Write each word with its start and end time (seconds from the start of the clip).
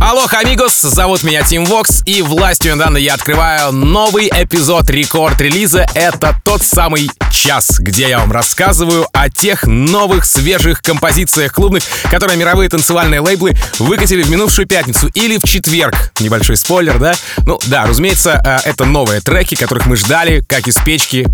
Алло, 0.00 0.26
амигос, 0.30 0.80
зовут 0.80 1.24
меня 1.24 1.42
Тим 1.42 1.64
Вокс, 1.64 2.02
и 2.06 2.22
властью 2.22 2.76
данной 2.76 3.02
я 3.02 3.14
открываю 3.14 3.72
новый 3.72 4.28
эпизод 4.28 4.88
рекорд-релиза. 4.90 5.86
Это 5.94 6.40
тот 6.44 6.62
самый 6.62 7.10
час, 7.32 7.80
где 7.80 8.08
я 8.08 8.20
вам 8.20 8.30
рассказываю 8.30 9.08
о 9.12 9.28
тех 9.28 9.64
новых 9.64 10.24
свежих 10.24 10.82
композициях 10.82 11.52
клубных, 11.52 11.82
которые 12.10 12.38
мировые 12.38 12.70
танцевальные 12.70 13.20
лейблы 13.20 13.56
выкатили 13.80 14.22
в 14.22 14.30
минувшую 14.30 14.68
пятницу 14.68 15.08
или 15.14 15.36
в 15.36 15.42
четверг. 15.42 16.12
Небольшой 16.20 16.56
спойлер, 16.56 16.98
да? 16.98 17.14
Ну 17.38 17.58
да, 17.66 17.84
разумеется, 17.84 18.40
э, 18.44 18.68
это 18.68 18.84
новые 18.84 19.20
треки, 19.20 19.56
которых 19.56 19.86
мы 19.86 19.96
ждали, 19.96 20.44
как 20.48 20.68
из 20.68 20.76
печки 20.76 21.26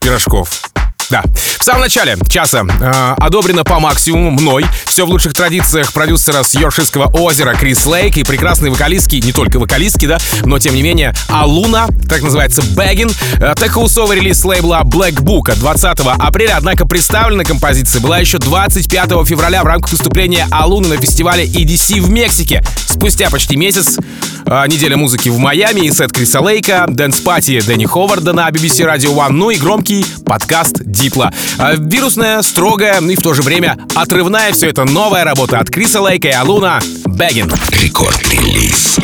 пирожков. 0.00 0.73
Да. 1.10 1.22
В 1.58 1.64
самом 1.64 1.80
начале 1.82 2.16
часа 2.28 2.64
э, 2.64 3.14
одобрено 3.18 3.64
по 3.64 3.78
максимуму 3.78 4.30
мной. 4.30 4.66
Все 4.86 5.06
в 5.06 5.08
лучших 5.08 5.34
традициях 5.34 5.92
продюсера 5.92 6.42
с 6.42 6.54
Йоркширского 6.54 7.06
озера 7.16 7.54
Крис 7.54 7.86
Лейк 7.86 8.16
и 8.16 8.24
прекрасный 8.24 8.70
вокалистки, 8.70 9.16
не 9.16 9.32
только 9.32 9.58
вокалистки, 9.58 10.06
да, 10.06 10.18
но 10.44 10.58
тем 10.58 10.74
не 10.74 10.82
менее 10.82 11.14
Алуна, 11.28 11.88
так 12.08 12.22
называется 12.22 12.62
Бэггин. 12.62 13.10
Э, 13.40 13.54
Техаусовый 13.58 14.18
релиз 14.18 14.44
лейбла 14.44 14.82
Black 14.84 15.14
Book 15.14 15.54
20 15.54 16.00
апреля, 16.18 16.56
однако 16.56 16.86
представлена 16.86 17.44
композиция 17.44 18.00
была 18.00 18.18
еще 18.18 18.38
25 18.38 19.10
февраля 19.26 19.62
в 19.62 19.66
рамках 19.66 19.92
выступления 19.92 20.46
Алуны 20.50 20.88
на 20.88 20.96
фестивале 20.96 21.46
EDC 21.46 22.00
в 22.00 22.10
Мексике. 22.10 22.62
Спустя 22.86 23.30
почти 23.30 23.56
месяц 23.56 23.98
э, 24.46 24.64
неделя 24.68 24.96
музыки 24.96 25.28
в 25.28 25.38
Майами 25.38 25.80
и 25.80 25.90
сет 25.90 26.12
Криса 26.12 26.40
Лейка, 26.40 26.86
dance 26.88 27.20
party 27.20 27.60
Дэнни 27.60 27.86
Ховарда 27.86 28.32
на 28.32 28.48
BBC 28.48 28.86
Radio 28.86 29.14
One, 29.14 29.32
ну 29.32 29.50
и 29.50 29.56
громкий 29.56 30.04
подкаст 30.24 30.82
Дипла. 30.94 31.32
А, 31.58 31.74
Вирусная, 31.74 32.40
строгая 32.42 33.00
и 33.00 33.16
в 33.16 33.20
то 33.22 33.34
же 33.34 33.42
время 33.42 33.76
отрывная 33.94 34.52
все 34.52 34.68
это 34.68 34.84
новая 34.84 35.24
работа 35.24 35.58
от 35.58 35.68
Криса 35.68 36.00
Лейка 36.00 36.28
и 36.28 36.32
Алуна 36.32 36.80
Beggin'. 37.04 37.52
Record 37.82 38.32
Release. 38.32 38.98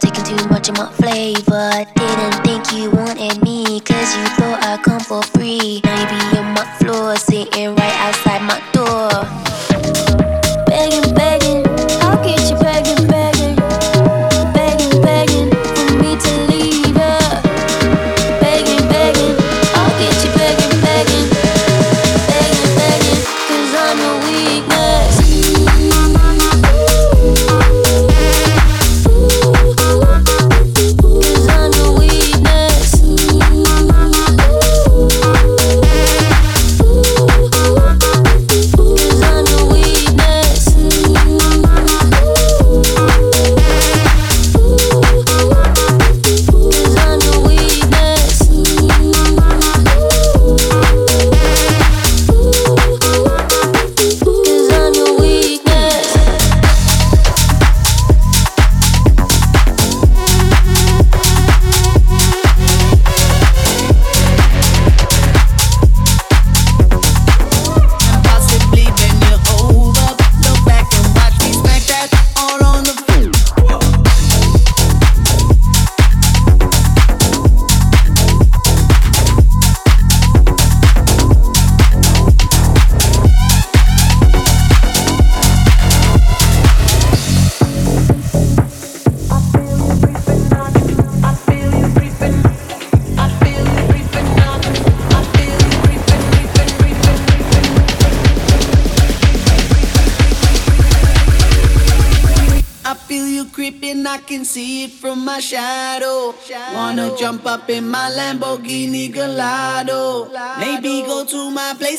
Taking 0.00 0.24
too 0.24 0.48
much 0.48 0.68
of 0.68 0.76
my 0.76 0.88
flavor. 0.98 1.84
Didn't 1.94 2.44
think 2.44 2.72
you 2.72 2.90
wanted 2.90 3.42
me, 3.42 3.80
cause 3.80 4.16
you 4.16 4.24
thought 4.36 4.62
I'd 4.62 4.82
come 4.82 5.00
for 5.00 5.22
free. 5.22 5.80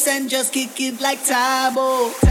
And 0.09 0.29
just 0.29 0.51
kick 0.51 0.79
it 0.81 0.99
like 0.99 1.19
Tabo. 1.19 2.28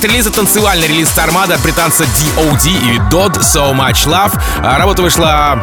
Продолжение 0.00 0.22
рекорд-релиза 0.22 0.30
танцевальный 0.30 0.86
релиз 0.86 1.18
Армада 1.18 1.58
британца 1.62 2.04
DOD 2.04 2.68
и 2.68 2.98
Dodd 3.10 3.40
So 3.40 3.72
Much 3.74 4.06
Love. 4.06 4.32
А, 4.62 4.78
Работа 4.78 5.02
вышла 5.02 5.60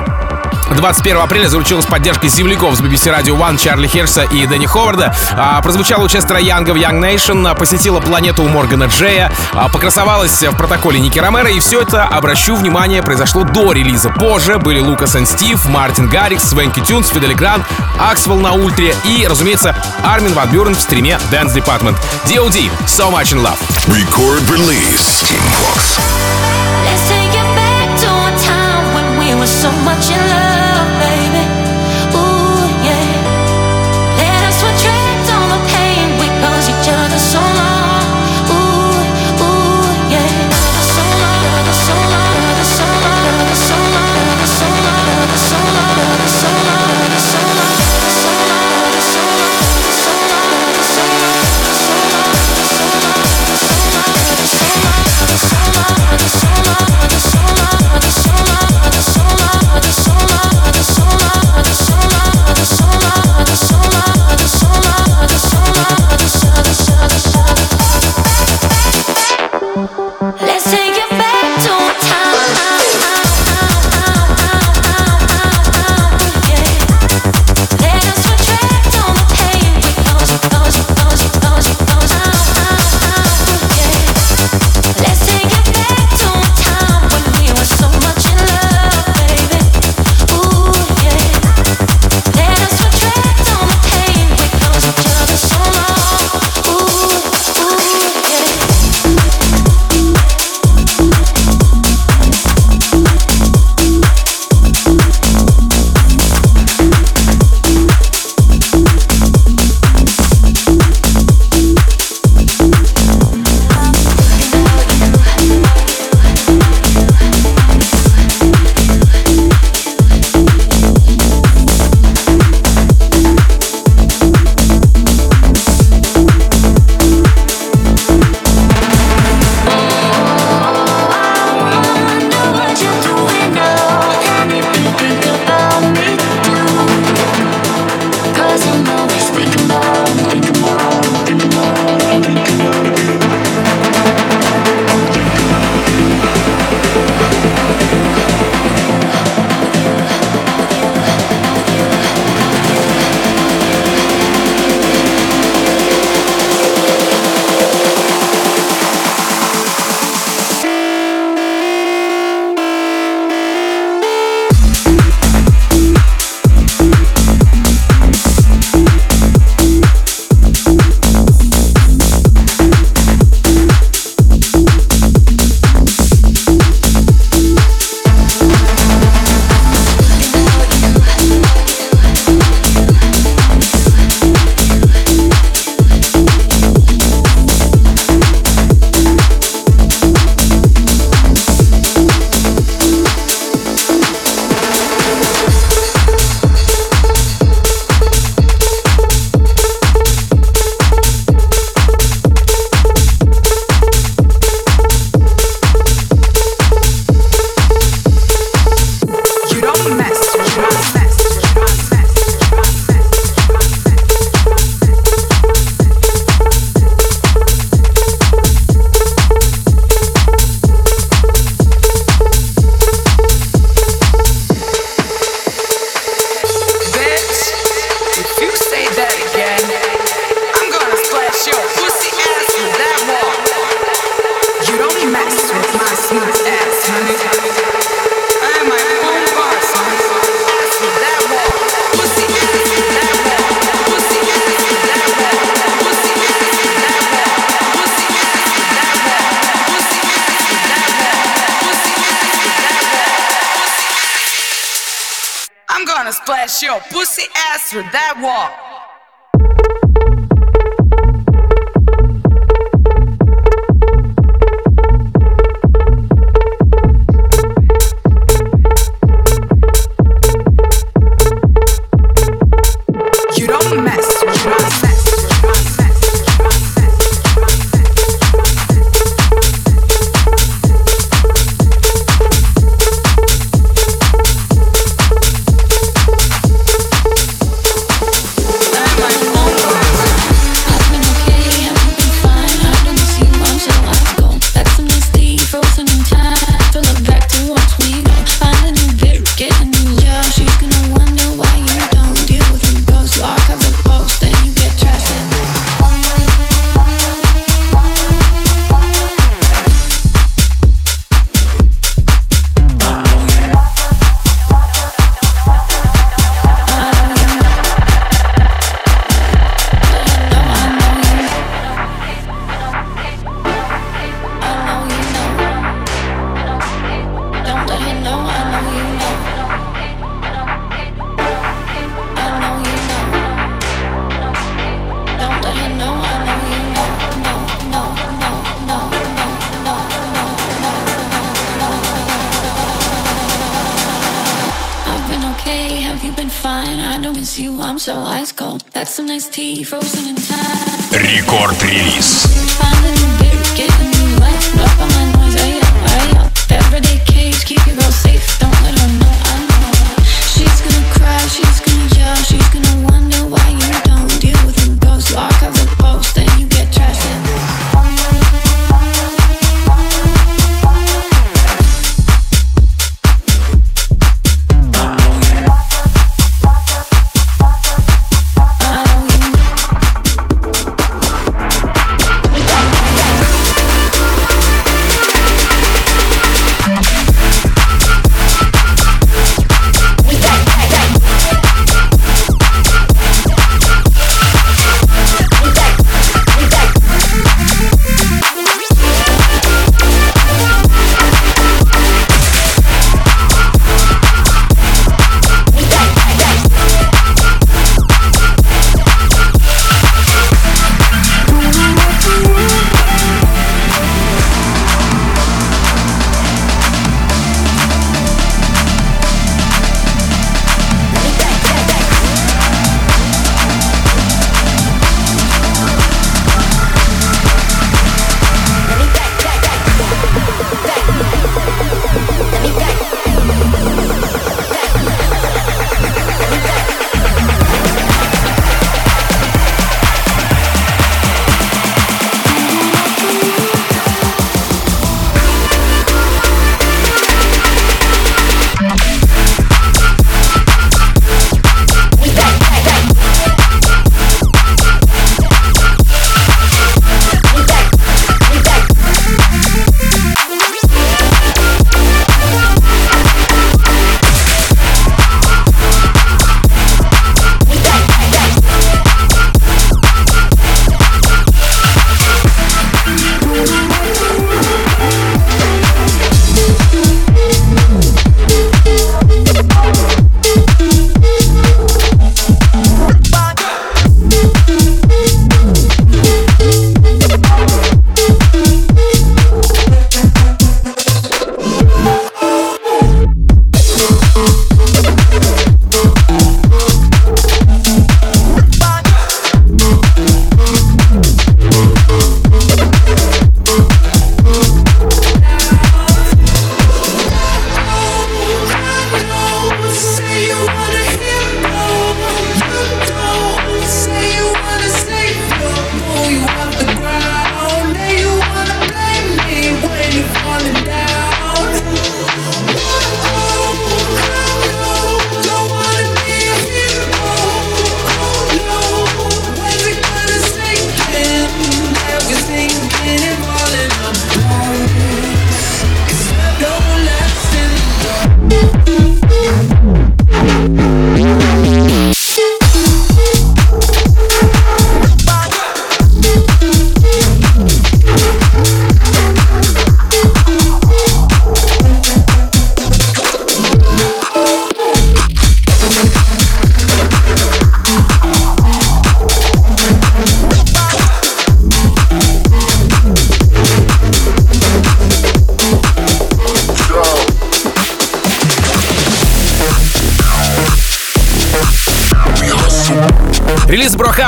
21 0.76 1.22
апреля 1.22 1.48
заручилась 1.48 1.86
поддержкой 1.86 2.28
земляков 2.28 2.76
с 2.76 2.82
BBC 2.82 3.18
Radio 3.18 3.38
One 3.38 3.58
Чарли 3.58 3.88
Херса 3.88 4.24
и 4.24 4.46
Дэнни 4.46 4.66
Ховарда. 4.66 5.16
А, 5.36 5.62
прозвучало 5.62 6.04
у 6.04 6.08
Честера 6.08 6.40
Янга 6.40 6.72
в 6.72 6.76
Young 6.76 7.00
Nation, 7.02 7.50
а, 7.50 7.56
посетила 7.56 8.00
планету 8.00 8.44
у 8.44 8.48
Моргана 8.48 8.86
Джея, 8.86 9.32
а, 9.54 9.70
покрасовалась 9.70 10.44
в 10.44 10.56
протоколе 10.56 11.00
Ники 11.00 11.20
Ромеро, 11.20 11.50
и 11.50 11.60
все 11.60 11.82
это, 11.82 12.04
обращу 12.04 12.56
внимание, 12.56 13.02
произошло 13.02 13.44
до 13.44 13.72
релиза. 13.72 14.10
Позже 14.10 14.58
были 14.58 14.80
Лукас 14.80 15.16
и 15.16 15.26
Стив, 15.26 15.66
Мартин 15.68 16.10
Гаррикс, 16.10 16.44
Свенки 16.44 16.80
Тюнс, 16.82 17.10
Фидели 17.10 17.34
Грант, 17.34 17.66
Аксвелл 17.99 18.39
на 18.39 18.53
ультре 18.53 18.95
и, 19.05 19.27
разумеется, 19.27 19.75
Армин 20.03 20.33
Ван 20.35 20.51
Бюрен 20.51 20.75
в 20.75 20.81
стриме 20.81 21.19
Dance 21.31 21.55
Department. 21.55 21.97
D.O.D. 22.27 22.71
So 22.87 23.11
Much 23.11 23.33
in 23.33 23.43
Love. 23.43 23.59
Record 23.89 24.49
release. 24.51 25.23
Team 25.29 25.43
Vox. 25.61 25.99
Let's 26.85 27.09
take 27.09 27.33
it 27.33 27.49
back 27.55 27.89
to 28.01 28.09
a 28.09 28.33
time 28.45 28.95
when 28.95 29.19
we 29.19 29.35
were 29.39 29.47
so 29.47 29.71
much 29.85 30.11
in 30.11 30.21
love, 30.29 30.36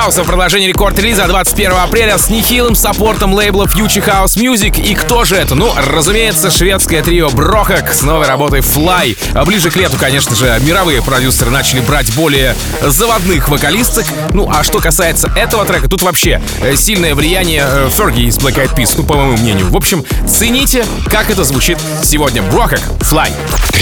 Брохауса 0.10 0.24
в 0.24 0.28
продолжении 0.28 0.68
рекорд-релиза 0.68 1.28
21 1.28 1.72
апреля 1.74 2.18
с 2.18 2.32
нехилым 2.32 2.74
саппортом 2.74 3.32
лейбла 3.32 3.66
Future 3.66 4.04
House 4.04 4.38
Music. 4.38 4.82
И 4.82 4.96
кто 4.96 5.24
же 5.24 5.36
это? 5.36 5.54
Ну, 5.54 5.72
разумеется, 5.78 6.50
шведское 6.50 7.04
трио 7.04 7.30
Брохак 7.30 7.94
с 7.94 8.02
новой 8.02 8.26
работой 8.26 8.62
Fly. 8.62 9.16
А 9.36 9.46
ближе 9.46 9.70
к 9.70 9.76
лету, 9.76 9.98
конечно 10.00 10.36
же, 10.36 10.60
мировые 10.62 11.04
продюсеры 11.04 11.52
начали 11.52 11.82
брать 11.82 12.12
более 12.16 12.56
заводных 12.82 13.50
вокалисток. 13.50 14.06
Ну, 14.34 14.50
а 14.52 14.64
что 14.64 14.80
касается 14.80 15.32
этого 15.36 15.64
трека, 15.66 15.88
тут 15.88 16.02
вообще 16.02 16.42
э, 16.62 16.76
сильное 16.76 17.14
влияние 17.14 17.64
э, 17.68 17.90
Ферги 17.96 18.22
из 18.22 18.40
Black 18.40 18.56
Eyed 18.56 18.76
Peas, 18.76 18.96
ну, 18.98 19.04
по 19.04 19.14
моему 19.14 19.38
мнению. 19.38 19.70
В 19.70 19.78
общем, 19.78 20.04
цените, 20.28 20.86
как 21.06 21.30
это 21.30 21.44
звучит 21.44 21.78
сегодня. 22.02 22.42
Брохак, 22.42 22.82
Fly. 23.02 23.32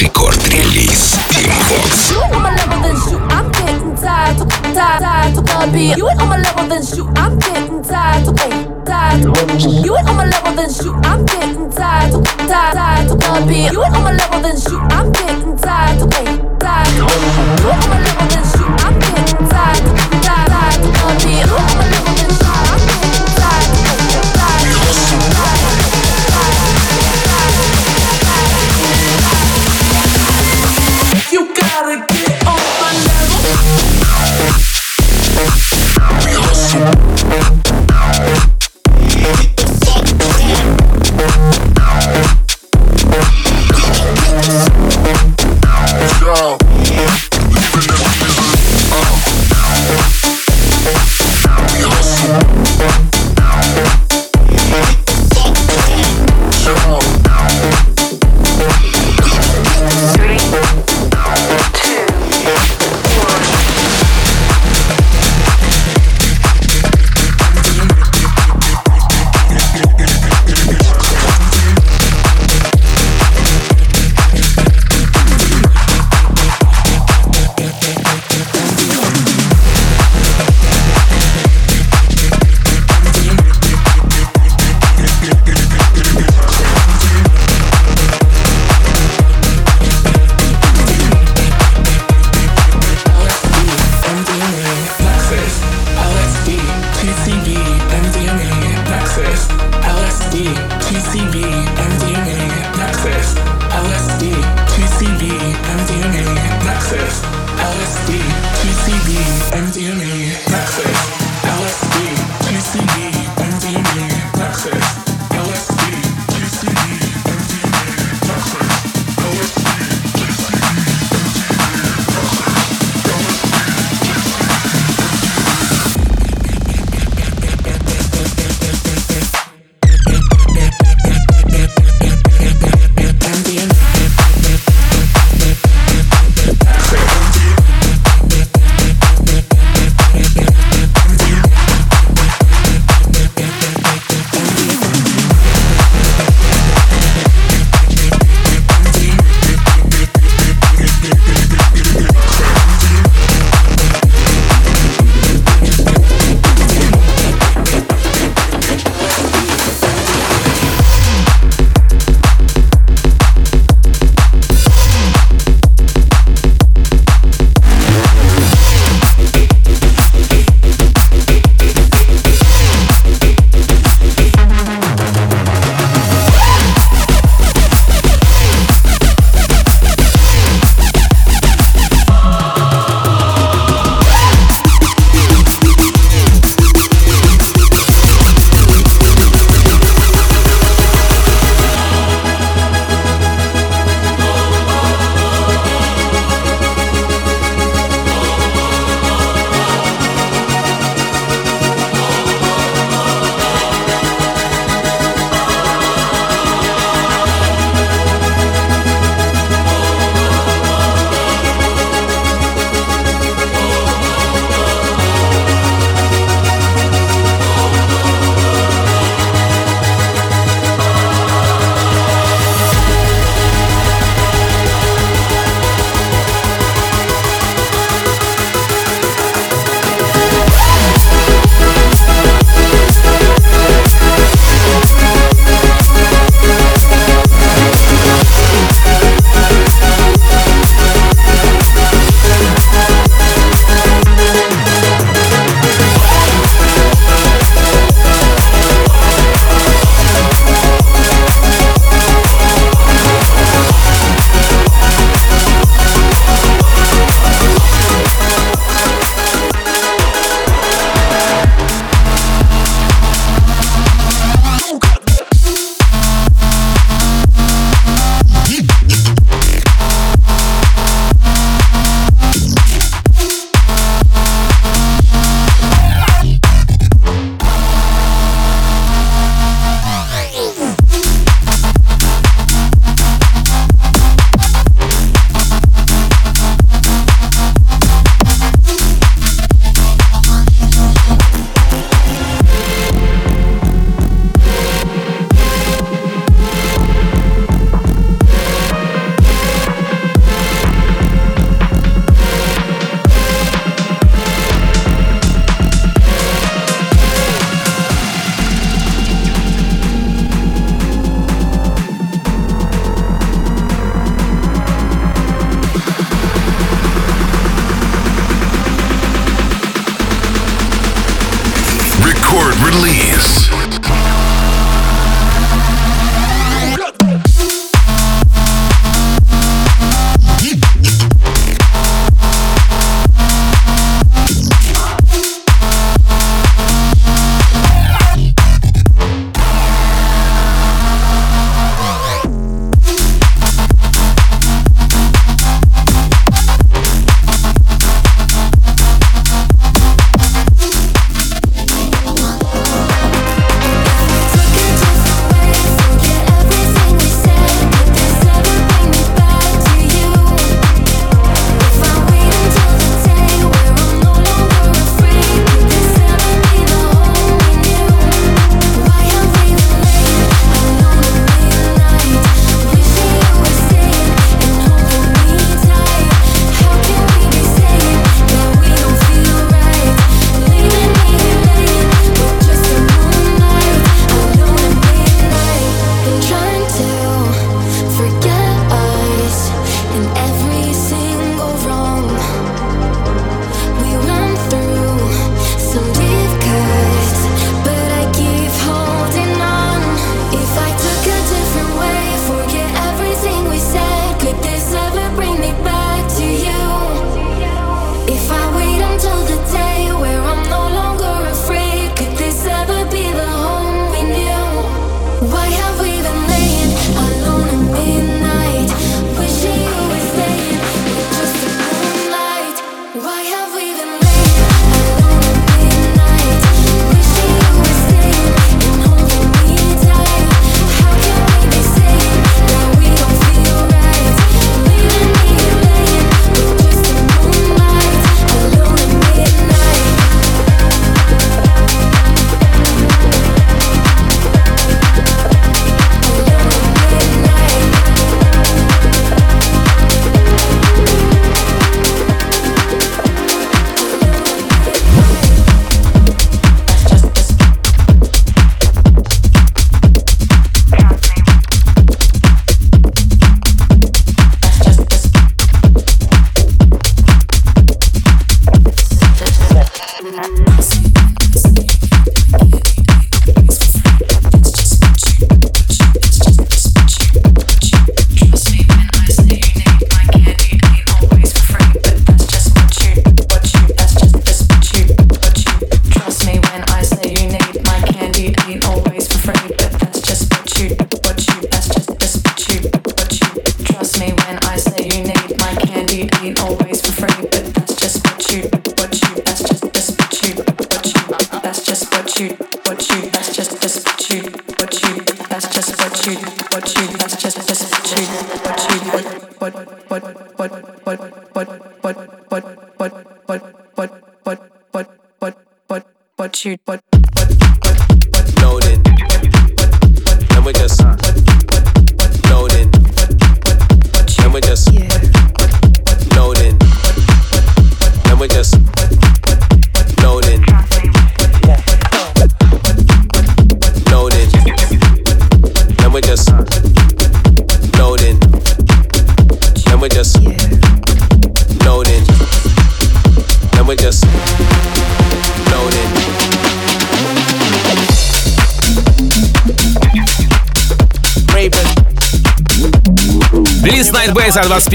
Рекорд-релиз 0.01 1.15
Team. 1.31 2.46
Beat. 5.77 5.97
You 5.97 6.09
ain't 6.09 6.21
on 6.21 6.29
my 6.29 6.37
level, 6.41 6.67
then 6.67 6.83
shoot. 6.83 7.07
I'm 7.15 7.37
getting 7.37 7.81
tired, 7.83 8.25
to, 8.25 8.31
hey, 8.41 8.65
tired. 8.85 9.23
You 9.85 9.95
ain't 9.95 10.09
on 10.09 10.15
my 10.17 10.25
level, 10.25 10.53
then 10.57 10.69
shoot. 10.73 10.97
I'm 11.05 11.23
getting 11.25 11.69
tired, 11.69 12.11
to, 12.13 12.19
tired, 12.49 12.73
tired 12.73 13.07
to 13.09 13.15
beat. 13.47 13.71
You 13.71 13.83
ain't 13.85 13.95
on 13.95 14.03
my 14.03 14.13
level, 14.17 14.41
then 14.41 14.57
shoot. 14.57 14.81
I'm 14.96 14.96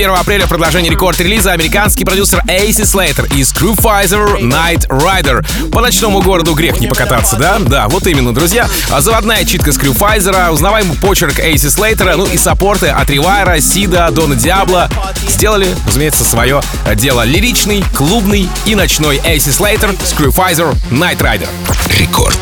21 0.03 0.21
апреля 0.21 0.47
в 0.47 0.49
продолжении 0.49 0.91
рекорд-релиза 0.91 1.53
американский 1.53 2.05
продюсер 2.05 2.43
Эйси 2.49 2.83
Слейтер 2.83 3.27
и 3.27 3.43
Screwfizer 3.43 4.41
Night 4.41 4.89
Rider. 4.89 5.71
По 5.71 5.81
ночному 5.81 6.21
городу 6.21 6.55
грех 6.55 6.81
не 6.81 6.89
покататься, 6.89 7.37
да? 7.37 7.61
Да, 7.61 7.87
вот 7.87 8.09
именно, 8.09 8.35
друзья. 8.35 8.69
А 8.91 9.01
заводная 9.01 9.45
читка 9.45 9.71
Screwfizer, 9.71 10.51
узнаваемый 10.51 10.97
почерк 10.97 11.39
Эйси 11.39 11.69
Слейтера, 11.69 12.17
ну 12.17 12.27
и 12.27 12.37
саппорты 12.37 12.89
от 12.89 13.09
Ривайра, 13.11 13.61
Сида, 13.61 14.11
Дона 14.11 14.35
Диабло 14.35 14.91
сделали, 15.29 15.69
разумеется, 15.87 16.25
свое 16.25 16.61
дело. 16.97 17.23
Лиричный, 17.25 17.85
клубный 17.95 18.49
и 18.67 18.75
ночной 18.75 19.21
Эйси 19.25 19.51
Слейтер, 19.51 19.91
Screwfizer 19.91 20.75
Night 20.91 21.19
Rider. 21.19 21.49
Рекорд-релиз 21.97 22.03
Team 22.03 22.23
Vox. 22.23 22.42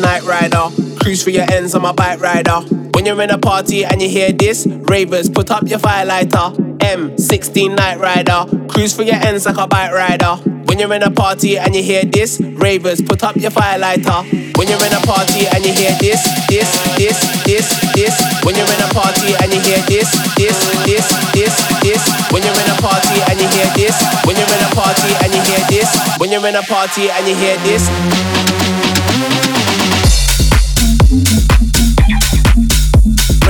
Night 0.00 0.22
Rider. 0.24 0.68
Cruise 1.00 1.22
for 1.22 1.30
your 1.30 1.50
ends 1.50 1.74
on 1.74 1.82
my 1.82 1.92
bike 1.92 2.20
rider. 2.20 2.60
When 2.94 3.06
you're 3.06 3.20
in 3.22 3.30
a 3.30 3.38
party 3.38 3.84
and 3.84 4.00
you 4.02 4.08
hear 4.08 4.32
this, 4.32 4.66
ravers, 4.66 5.28
put 5.28 5.50
up 5.50 5.68
your 5.68 5.78
firelighter. 5.78 6.78
M16 6.78 7.76
Night 7.76 7.98
Rider. 7.98 8.68
Cruise 8.68 8.94
for 8.94 9.02
your 9.02 9.16
ends 9.16 9.46
like 9.46 9.56
a 9.56 9.66
bike 9.66 9.92
rider. 9.92 10.36
When 10.68 10.78
you're 10.78 10.92
in 10.94 11.02
a 11.02 11.10
party 11.10 11.58
and 11.58 11.74
you 11.74 11.82
hear 11.82 12.04
this, 12.04 12.40
ravers, 12.40 13.00
put 13.00 13.24
up 13.24 13.36
your 13.36 13.50
firelighter. 13.50 14.56
When 14.56 14.68
you're 14.68 14.84
in 14.84 14.92
a 14.92 15.00
party 15.00 15.46
and 15.48 15.64
you 15.64 15.72
hear 15.72 15.92
this, 15.98 16.22
this, 16.46 16.70
this, 16.96 17.18
this, 17.44 17.66
this. 17.94 18.14
When 18.44 18.54
you're 18.54 18.68
in 18.68 18.82
a 18.84 18.90
party 18.92 19.34
and 19.42 19.52
you 19.52 19.60
hear 19.60 19.80
this, 19.88 20.10
this, 20.36 20.58
this, 20.84 21.08
this, 21.32 21.56
this. 21.82 22.02
When 22.30 22.42
you're 22.42 22.52
in 22.52 22.70
a 22.70 22.78
party 22.82 23.18
and 23.30 23.40
you 23.40 23.48
hear 23.48 23.68
this, 23.74 23.96
when 24.24 24.36
you're 24.36 24.46
in 24.46 24.64
a 24.64 24.70
party 24.76 25.10
and 25.24 25.34
you 25.34 25.42
hear 25.42 25.62
this, 25.68 25.90
when 26.18 26.30
you're 26.30 26.46
in 26.46 26.54
a 26.54 26.62
party 26.62 27.10
and 27.10 27.26
you 27.26 27.34
hear 27.34 27.56
this. 27.66 29.57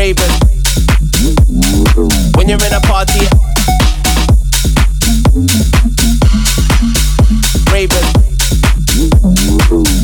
Raven. 0.09 0.31
When 2.35 2.49
you're 2.49 2.64
in 2.64 2.73
a 2.73 2.81
party. 2.81 3.21
Raven. 7.71 8.05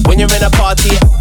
When 0.04 0.18
you're 0.18 0.28
in 0.36 0.42
a 0.42 0.50
party. 0.50 1.13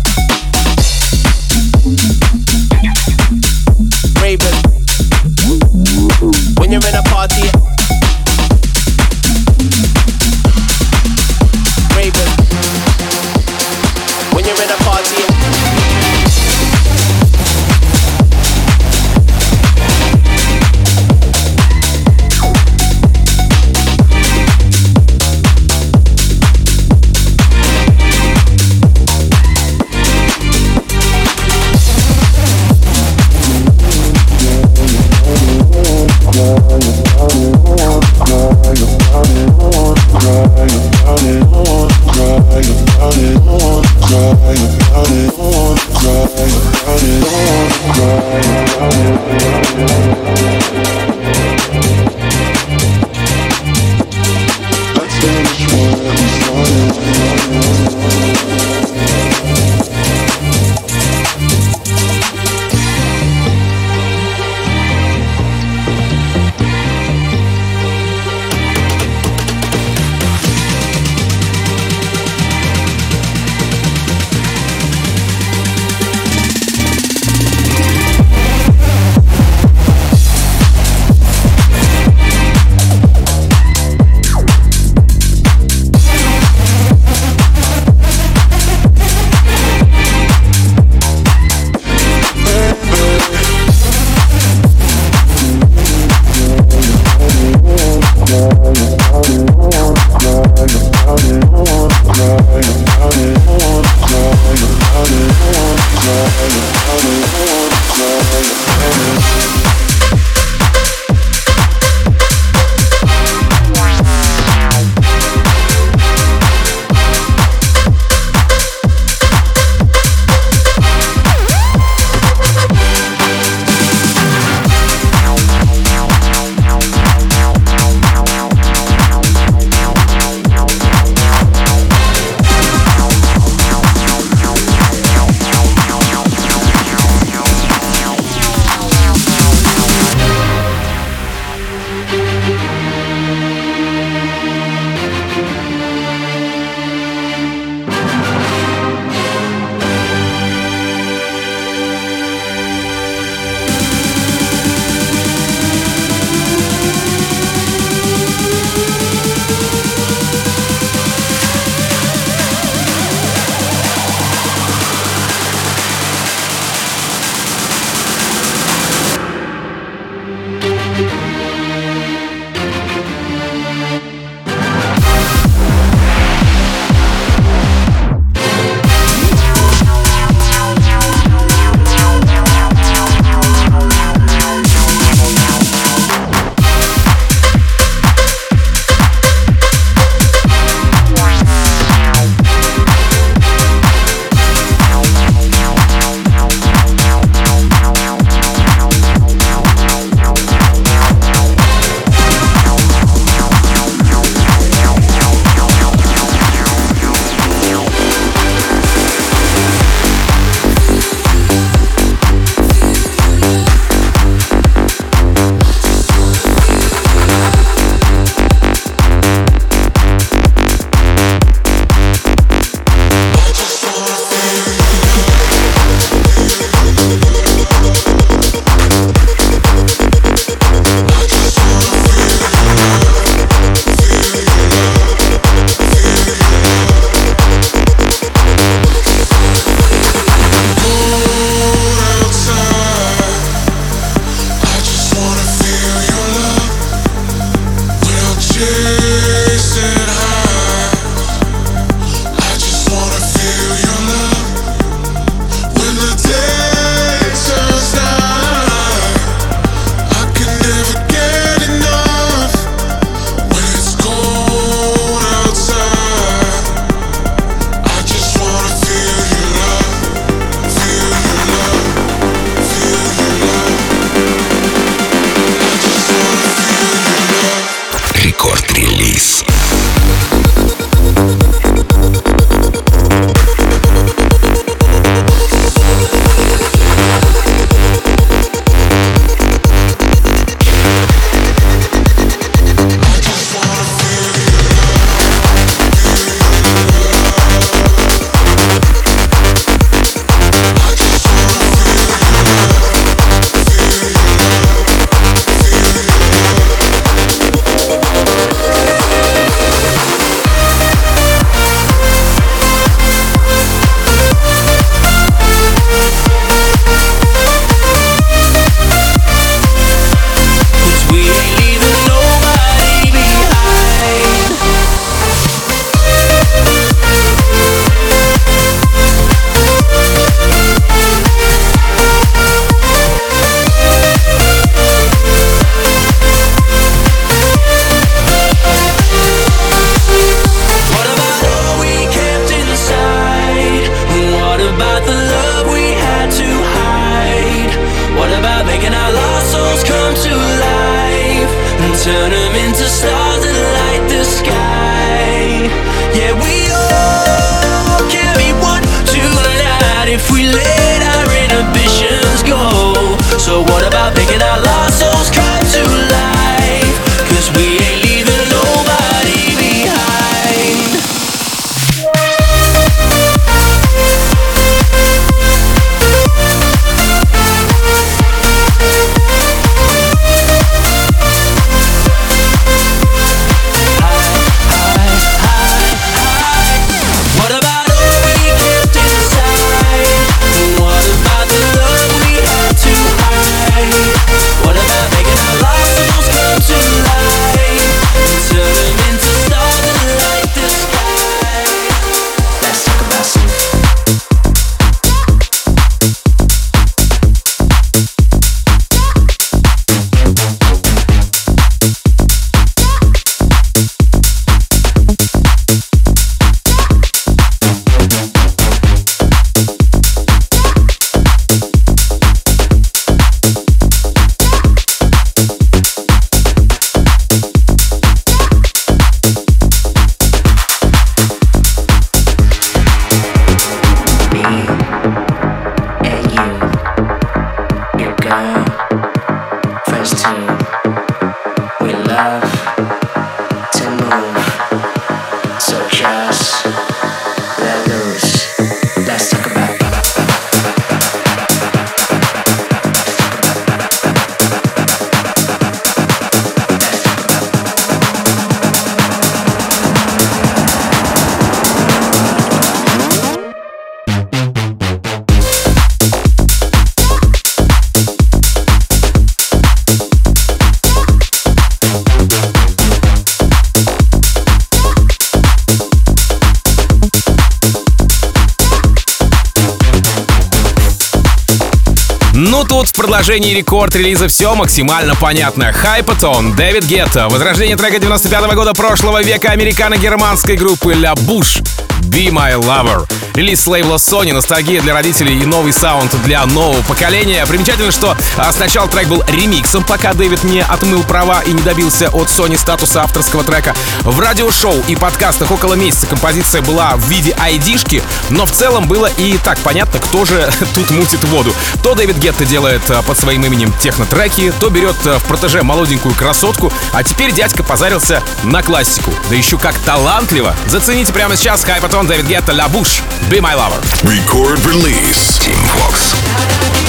Тут 483.24 483.30
в 483.30 483.36
продолжении 483.36 483.58
рекорд-релиза 483.58 484.28
все 484.28 484.54
максимально 484.54 485.16
понятно. 485.16 485.72
Хайпатон, 485.72 486.56
Дэвид 486.56 486.84
Гетта, 486.84 487.30
возрождение 487.30 487.78
трека 487.78 488.00
95 488.00 488.54
года 488.54 488.74
прошлого 488.74 489.24
века 489.24 489.52
американо-германской 489.52 490.58
группы 490.58 490.94
La 490.94 491.14
Bouche. 491.14 491.64
Be 492.02 492.30
My 492.30 492.56
Lover. 492.60 493.13
Релиз 493.36 493.66
лейбла 493.66 493.96
Sony, 493.96 494.32
ностальгия 494.32 494.80
для 494.80 494.94
родителей 494.94 495.42
и 495.42 495.46
новый 495.46 495.74
саунд 495.74 496.14
для 496.24 496.46
нового 496.46 496.84
поколения. 496.84 497.44
Примечательно, 497.48 497.92
что 497.92 498.16
а, 498.38 498.52
сначала 498.52 498.88
трек 498.88 499.08
был 499.08 499.24
ремиксом, 499.28 499.84
пока 499.84 500.14
Дэвид 500.14 500.44
не 500.44 500.62
отмыл 500.62 501.04
права 501.04 501.42
и 501.42 501.52
не 501.52 501.62
добился 501.64 502.10
от 502.10 502.28
Sony 502.28 502.60
статуса 502.60 503.02
авторского 503.02 503.44
трека. 503.44 503.76
В 504.02 504.20
радиошоу 504.20 504.84
и 504.88 504.96
подкастах 504.96 505.50
около 505.50 505.74
месяца 505.74 506.06
композиция 506.06 506.62
была 506.62 506.96
в 506.96 507.10
виде 507.10 507.34
айдишки, 507.40 508.04
но 508.30 508.46
в 508.46 508.52
целом 508.52 508.88
было 508.88 509.08
и 509.18 509.36
так 509.40 509.58
понятно, 509.60 510.00
кто 510.00 510.26
же 510.26 510.52
тут 510.76 510.92
мутит 510.92 511.24
воду. 511.24 511.56
То 511.82 511.96
Дэвид 511.96 512.18
Гетта 512.18 512.46
делает 512.46 512.84
а, 512.92 513.02
под 513.02 513.18
своим 513.18 513.44
именем 513.44 513.74
технотреки, 513.80 514.54
то 514.60 514.70
берет 514.70 514.98
а, 515.08 515.18
в 515.18 515.24
протеже 515.24 515.64
молоденькую 515.64 516.14
красотку, 516.14 516.72
а 516.94 517.04
теперь 517.04 517.32
дядька 517.32 517.64
позарился 517.64 518.22
на 518.44 518.62
классику. 518.62 519.12
Да 519.32 519.36
еще 519.36 519.58
как 519.58 519.74
талантливо. 519.80 520.56
Зацените 520.68 521.12
прямо 521.14 521.36
сейчас 521.36 521.64
Хайпатон 521.64 522.06
Дэвид 522.06 522.28
Гетта 522.28 522.54
Ла 522.54 522.68
Буш. 522.68 523.02
Be 523.30 523.40
My 523.42 523.54
Lover. 523.54 523.82
Record 524.08 524.64
release. 524.66 525.40
Team 525.40 525.56
Vox. 525.78 526.83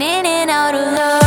and 0.02 0.50
out 0.50 0.74
of 0.74 0.94
love 0.94 1.21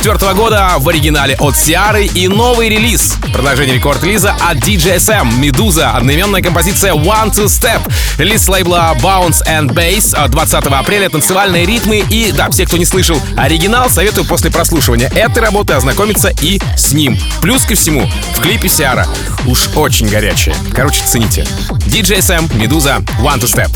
2004 0.00 0.34
года 0.34 0.74
в 0.78 0.88
оригинале 0.88 1.36
от 1.38 1.56
Сиары 1.56 2.06
и 2.06 2.26
новый 2.26 2.68
релиз. 2.68 3.16
Продолжение 3.32 3.76
рекорд-релиза 3.76 4.34
от 4.40 4.58
DJ 4.58 4.96
SM 4.96 5.38
«Медуза». 5.38 5.92
Одноименная 5.92 6.42
композиция 6.42 6.94
One 6.94 7.32
to 7.32 7.44
Step. 7.44 7.80
Релиз 8.18 8.44
с 8.44 8.48
лейбла 8.48 8.96
Bounce 9.00 9.46
and 9.46 9.68
Bass 9.68 10.28
20 10.28 10.54
апреля. 10.66 11.08
Танцевальные 11.08 11.64
ритмы. 11.64 12.04
И 12.10 12.32
да, 12.32 12.50
все, 12.50 12.66
кто 12.66 12.76
не 12.76 12.84
слышал 12.84 13.20
оригинал, 13.36 13.88
советую 13.88 14.26
после 14.26 14.50
прослушивания 14.50 15.08
этой 15.08 15.40
работы 15.40 15.74
ознакомиться 15.74 16.32
и 16.40 16.60
с 16.76 16.92
ним. 16.92 17.16
Плюс 17.40 17.62
ко 17.64 17.74
всему, 17.74 18.10
в 18.34 18.40
клипе 18.40 18.68
Сиара 18.68 19.06
уж 19.46 19.68
очень 19.76 20.08
горячая. 20.08 20.56
Короче, 20.74 21.04
цените. 21.04 21.46
DJ 21.86 22.18
SM 22.18 22.56
«Медуза» 22.56 22.96
One 23.20 23.38
to 23.38 23.44
Step. 23.44 23.70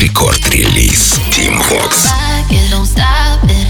Рекорд-релиз 0.00 1.18
Team 1.30 1.60
Vox. 1.68 2.06
Back 2.06 2.50
it, 2.50 2.70
don't 2.70 2.86
stop 2.86 3.44
it. 3.44 3.67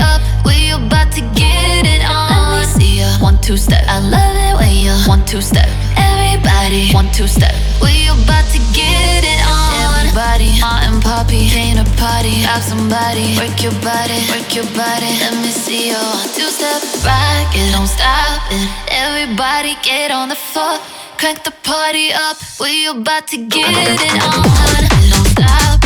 Up. 0.00 0.20
We 0.44 0.70
about 0.70 1.12
to 1.12 1.22
get 1.34 1.86
it 1.86 2.02
on. 2.04 2.30
Let 2.30 2.60
me 2.60 2.64
see 2.76 2.98
ya. 3.00 3.08
One, 3.20 3.38
two 3.40 3.56
step. 3.56 3.84
I 3.88 4.00
love 4.00 4.36
it 4.36 4.54
when 4.58 4.72
you 4.74 4.92
one, 5.08 5.24
two 5.24 5.40
step. 5.40 5.68
Everybody, 5.96 6.92
one, 6.92 7.10
two 7.12 7.26
step. 7.26 7.54
We 7.82 8.08
about 8.08 8.46
to 8.54 8.60
get 8.72 9.22
it 9.24 9.40
on. 9.46 10.00
Everybody, 10.00 10.50
hot 10.58 10.86
and 10.86 11.02
poppy. 11.02 11.48
Came 11.48 11.78
a 11.78 11.84
party. 11.96 12.44
Have 12.46 12.62
somebody. 12.62 13.36
Work 13.36 13.62
your 13.62 13.74
body, 13.82 14.18
work 14.30 14.48
your 14.54 14.68
body. 14.76 15.10
Let 15.20 15.34
me 15.42 15.50
see 15.50 15.90
ya. 15.90 15.98
One, 15.98 16.28
two 16.34 16.50
step. 16.50 16.80
Back 17.04 17.52
it, 17.54 17.72
don't 17.72 17.86
stop 17.88 18.40
it. 18.50 18.68
Everybody 18.90 19.76
get 19.82 20.10
on 20.10 20.28
the 20.28 20.36
floor. 20.36 20.78
Crank 21.18 21.44
the 21.44 21.54
party 21.62 22.12
up. 22.12 22.36
We 22.60 22.86
about 22.86 23.28
to 23.28 23.36
get 23.36 23.70
it 23.70 24.00
on. 24.22 24.42
Don't 25.10 25.28
stop 25.30 25.83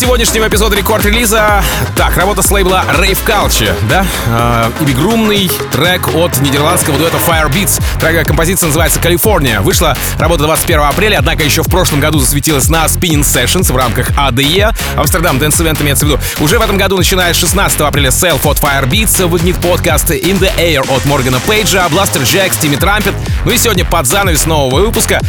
сегодняшнего 0.00 0.48
эпизода 0.48 0.76
рекорд-релиза, 0.76 1.62
так, 1.94 2.16
работа 2.16 2.40
с 2.40 2.50
лейбла 2.50 2.82
Rave 2.98 3.18
Culture, 3.26 3.74
да? 3.90 4.06
Э, 4.28 4.70
и 4.80 4.84
бигрумный 4.86 5.50
трек 5.70 6.14
от 6.14 6.40
нидерландского 6.40 6.96
дуэта 6.96 7.18
Fire 7.18 7.52
Beats. 7.52 7.82
Трек, 8.00 8.26
композиция 8.26 8.68
называется 8.68 8.98
«Калифорния». 8.98 9.60
Вышла 9.60 9.94
работа 10.18 10.44
21 10.44 10.80
апреля, 10.84 11.18
однако 11.18 11.44
еще 11.44 11.62
в 11.62 11.68
прошлом 11.68 12.00
году 12.00 12.18
засветилась 12.18 12.70
на 12.70 12.86
Spinning 12.86 13.20
Sessions 13.20 13.70
в 13.70 13.76
рамках 13.76 14.12
ADE. 14.12 14.74
Амстердам 14.96 15.36
Dance 15.36 15.58
Event 15.58 15.82
имеется 15.82 16.06
в 16.06 16.08
виду. 16.08 16.20
Уже 16.40 16.58
в 16.58 16.62
этом 16.62 16.78
году, 16.78 16.96
начиная 16.96 17.34
с 17.34 17.36
16 17.36 17.78
апреля, 17.82 18.08
Self 18.08 18.50
от 18.50 18.56
Fire 18.56 18.88
Beats, 18.88 19.26
выгнет 19.26 19.56
подкаст 19.56 20.10
In 20.12 20.40
the 20.40 20.50
Air 20.56 20.96
от 20.96 21.04
Моргана 21.04 21.40
Пейджа, 21.40 21.86
Blaster 21.88 22.22
Jacks, 22.22 22.54
Тимми 22.58 22.76
Трампет. 22.76 23.12
Ну 23.44 23.50
и 23.50 23.58
сегодня 23.58 23.84
под 23.84 24.06
занавес 24.06 24.46
нового 24.46 24.80
выпуска 24.80 25.20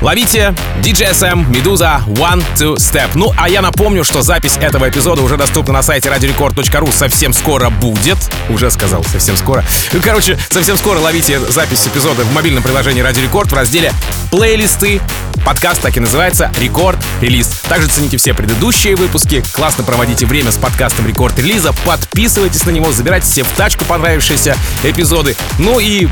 Ловите 0.00 0.54
DJSM, 0.80 1.50
Медуза, 1.50 2.02
One 2.06 2.44
Two 2.56 2.76
Step. 2.76 3.10
Ну, 3.14 3.32
а 3.36 3.48
я 3.48 3.60
напомню, 3.62 4.04
что 4.04 4.22
запись 4.22 4.56
этого 4.60 4.88
эпизода 4.88 5.22
уже 5.22 5.36
доступна 5.36 5.74
на 5.74 5.82
сайте 5.82 6.08
radiorecord.ru. 6.08 6.92
Совсем 6.92 7.32
скоро 7.32 7.68
будет. 7.68 8.18
Уже 8.48 8.70
сказал, 8.70 9.02
совсем 9.02 9.36
скоро. 9.36 9.64
Короче, 10.04 10.38
совсем 10.50 10.76
скоро 10.76 11.00
ловите 11.00 11.40
запись 11.40 11.86
эпизода 11.88 12.22
в 12.22 12.32
мобильном 12.32 12.62
приложении 12.62 13.00
Радио 13.00 13.24
Рекорд 13.24 13.50
в 13.50 13.54
разделе 13.54 13.92
«Плейлисты». 14.30 15.00
Подкаст 15.44 15.80
так 15.80 15.96
и 15.96 16.00
называется 16.00 16.52
«Record 16.58 16.98
Release». 17.20 17.48
Также 17.68 17.88
цените 17.88 18.18
все 18.18 18.34
предыдущие 18.34 18.94
выпуски. 18.96 19.42
Классно 19.52 19.82
проводите 19.82 20.26
время 20.26 20.52
с 20.52 20.56
подкастом 20.56 21.06
«Рекорд 21.06 21.38
Релиза». 21.38 21.72
Подписывайтесь 21.84 22.64
на 22.66 22.70
него, 22.70 22.92
забирайте 22.92 23.26
себе 23.26 23.44
в 23.44 23.50
тачку 23.52 23.84
понравившиеся 23.84 24.56
эпизоды. 24.84 25.36
Ну 25.58 25.80
и 25.80 26.08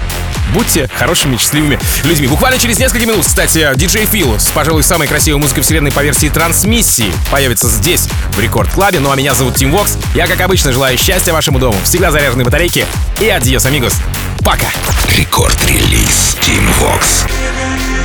будьте 0.54 0.88
хорошими, 0.96 1.36
счастливыми 1.36 1.78
людьми. 2.04 2.28
Буквально 2.28 2.58
через 2.58 2.78
несколько 2.78 3.06
минут, 3.06 3.26
кстати, 3.26 3.74
диджей 3.76 4.06
с, 4.06 4.46
пожалуй, 4.48 4.82
самой 4.82 5.08
красивой 5.08 5.40
музыкой 5.40 5.62
вселенной 5.62 5.92
по 5.92 6.02
версии 6.02 6.28
трансмиссии 6.28 7.12
появится 7.30 7.68
здесь, 7.68 8.08
в 8.30 8.40
Record 8.40 8.70
Club 8.70 8.90
е. 8.90 9.00
Ну 9.00 9.10
а 9.10 9.16
меня 9.16 9.34
зовут 9.34 9.56
Тим 9.56 9.70
Вокс. 9.70 9.96
Я, 10.14 10.26
как 10.26 10.40
обычно, 10.40 10.72
желаю 10.72 10.98
счастья 10.98 11.32
вашему 11.32 11.58
дому, 11.58 11.76
всегда 11.84 12.10
заряженные 12.10 12.44
батарейки 12.44 12.86
и 13.20 13.28
adiós, 13.28 13.66
amigos. 13.66 13.94
Пока! 14.44 14.68
Record 15.16 15.72
Release 15.72 16.36
Tim 16.40 16.64
Vox. 16.80 17.95